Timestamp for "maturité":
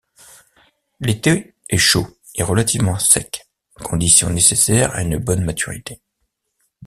5.45-6.01